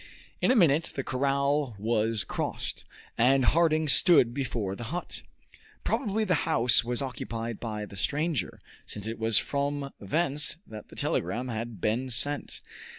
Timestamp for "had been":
11.49-12.09